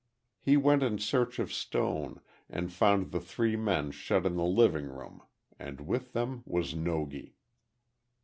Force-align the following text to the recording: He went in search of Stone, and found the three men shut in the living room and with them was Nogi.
He 0.39 0.57
went 0.57 0.81
in 0.81 0.97
search 0.97 1.37
of 1.37 1.53
Stone, 1.53 2.21
and 2.49 2.73
found 2.73 3.11
the 3.11 3.19
three 3.19 3.55
men 3.55 3.91
shut 3.91 4.25
in 4.25 4.35
the 4.35 4.41
living 4.43 4.87
room 4.87 5.21
and 5.59 5.81
with 5.81 6.13
them 6.13 6.41
was 6.47 6.73
Nogi. 6.73 7.35